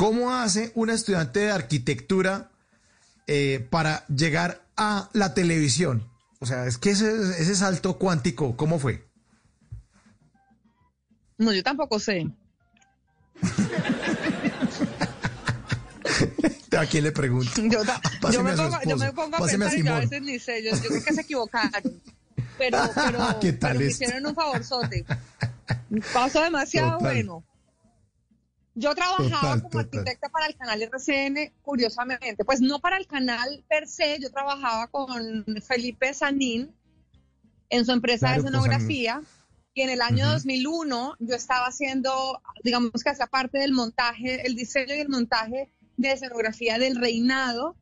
[0.00, 2.50] ¿cómo hace una estudiante de arquitectura
[3.26, 6.08] eh, para llegar a la televisión?
[6.38, 9.06] O sea, es que ese, ese salto cuántico, ¿cómo fue?
[11.36, 12.26] No, yo tampoco sé.
[16.78, 17.50] ¿A quién le pregunto?
[17.56, 17.84] Yo,
[18.42, 20.64] me, pongo, yo me pongo a páseme a pensar y yo a veces ni sé,
[20.64, 22.00] yo, yo creo que se equivocaron.
[22.56, 24.04] Pero, pero, ¿Qué tal pero me esto?
[24.04, 25.04] hicieron un favorzote.
[26.14, 27.12] Pasó demasiado Total.
[27.12, 27.44] bueno.
[28.80, 29.80] Yo trabajaba Total, como total.
[30.00, 32.44] arquitecta para el canal RCN, curiosamente.
[32.44, 36.74] Pues no para el canal per se, yo trabajaba con Felipe Sanín
[37.68, 39.22] en su empresa Claro, de escenografía.
[39.74, 40.32] Y en el año Ujú.
[40.34, 45.70] 2001 yo estaba haciendo, digamos que hacía parte del montaje, el diseño y el montaje
[45.96, 47.76] de escenografía del reinado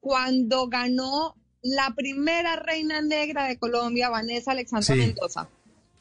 [0.00, 5.00] cuando ganó la primera reina negra de Colombia, Vanessa Alexandra Sí.
[5.00, 5.48] Mendoza.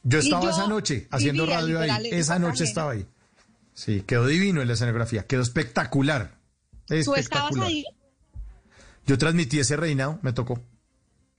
[0.03, 2.09] Yo estaba yo esa noche haciendo radio ahí.
[2.11, 3.05] Esa noche estaba ahí.
[3.73, 6.37] Sí, quedó divino en la escenografía, quedó espectacular.
[6.85, 7.67] ¿Tú estabas Espectacular.
[7.67, 7.85] ahí?
[9.05, 10.61] Yo transmití ese reinado, me tocó.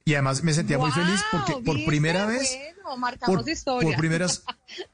[0.05, 1.87] Y además me sentía muy feliz porque por ¿Viste?
[1.87, 3.89] primera vez, Bueno, marcamos por, historia.
[3.89, 4.43] por primeras,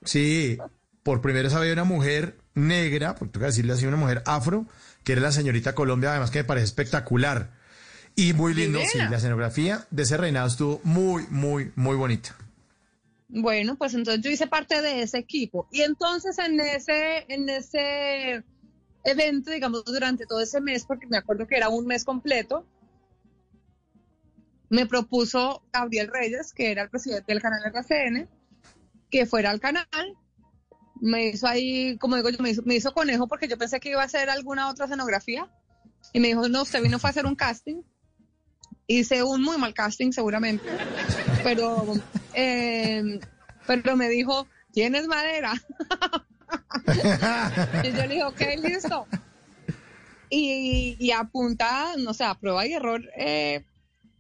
[0.05, 0.59] sí,
[1.03, 4.67] por primera vez había una mujer negra, porque tengo que decirle así, una mujer afro,
[5.03, 7.59] que era la señorita Colombia, además que me parece espectacular.
[8.14, 12.36] Y muy lindo, sí, la escenografía de ese reinado estuvo muy, muy, muy bonita.
[13.33, 15.69] Bueno, pues entonces yo hice parte de ese equipo.
[15.70, 18.45] Y entonces en ese, en ese
[19.05, 22.67] evento, digamos, durante todo ese mes, porque me acuerdo que era un mes completo,
[24.69, 28.28] me propuso Gabriel Reyes, que era el presidente del canal RCN,
[29.11, 29.86] que fuera al canal.
[31.01, 33.91] Me hizo ahí, como digo yo, me hizo, me hizo conejo porque yo pensé que
[33.91, 35.48] iba a hacer alguna otra escenografía.
[36.12, 37.83] Y me dijo, no, usted vino fue a hacer un casting.
[38.86, 40.69] Hice un muy mal casting seguramente,
[41.45, 41.95] pero,
[42.34, 43.20] eh,
[43.67, 45.53] pero me dijo, ¿tienes madera?
[47.84, 49.06] y yo le dije, ok, listo.
[50.28, 53.64] Y, y a punta, no sé, a prueba y error, eh,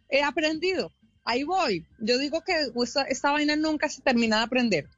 [0.08, 0.92] he aprendido.
[1.24, 1.84] Ahí voy.
[2.00, 4.88] Yo digo que esta, esta vaina nunca se termina de aprender.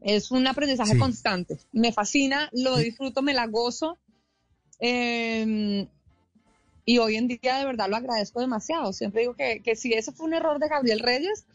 [0.00, 0.98] Es un aprendizaje Sí.
[0.98, 1.58] constante.
[1.72, 3.98] Me fascina, lo disfruto, me la gozo.
[4.78, 5.86] Eh,
[6.84, 8.92] y hoy en día de verdad lo agradezco demasiado.
[8.92, 11.46] Siempre digo que, que si ese fue un error de Gabriel Reyes,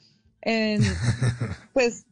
[0.47, 0.79] eh,
[1.73, 2.05] pues,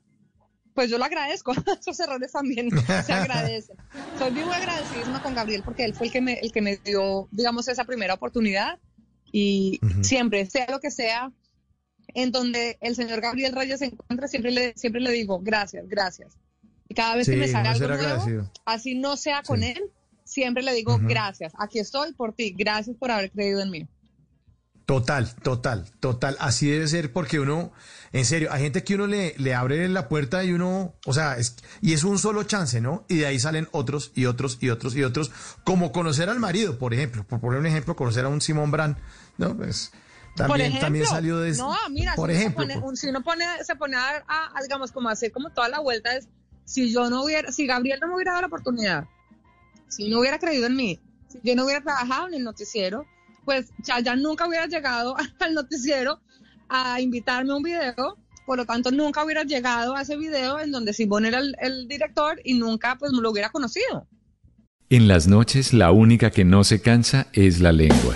[0.73, 1.53] pues yo lo agradezco.
[1.79, 2.69] Esos errores también
[3.05, 3.77] se agradecen.
[4.19, 7.27] Soy muy agradecidísima con Gabriel porque él fue el que me, el que me dio,
[7.31, 8.79] digamos, esa primera oportunidad.
[9.31, 11.31] Y siempre, sea lo que sea,
[12.13, 16.37] en donde el señor Gabriel Reyes se encuentra, siempre le, siempre le digo gracias, gracias.
[16.87, 18.51] Y cada vez que me sale algo nuevo, agradecido.
[18.65, 19.73] así no sea con Sí.
[19.75, 19.83] él,
[20.23, 21.07] siempre le digo Ujú.
[21.07, 21.53] gracias.
[21.57, 22.53] Aquí estoy por ti.
[22.57, 23.87] Gracias por haber creído en mí.
[24.85, 26.37] Total, total, total.
[26.39, 27.71] Así debe ser porque uno,
[28.13, 31.37] en serio, hay gente que uno le, le abre la puerta y uno, o sea,
[31.37, 33.03] es, y es un solo chance, ¿no?
[33.07, 35.31] Y de ahí salen otros y otros y otros y otros,
[35.63, 38.95] como conocer al marido, por ejemplo, por poner un ejemplo, conocer a un Simón Brand,
[39.39, 39.57] ¿no?
[39.57, 42.61] Pues por también, ejemplo, también salió de No, mira, por si, ejemplo.
[42.61, 45.49] pone, por- un- si uno pone, se pone a, a- a, digamos, como hacer como
[45.49, 46.27] toda la vuelta es,
[46.63, 49.05] si yo no hubiera, si Gabriel no me hubiera dado la oportunidad,
[49.87, 53.07] si no hubiera creído en mí, si yo no hubiera trabajado en el noticiero,
[53.45, 56.19] pues ya, ya nunca hubiera llegado al noticiero
[56.67, 60.71] a invitarme a un video, por lo tanto nunca hubiera llegado a ese video en
[60.71, 64.07] donde Simón era el, el director y nunca pues lo hubiera conocido.
[64.89, 68.15] En las noches la única que no se cansa es la lengua.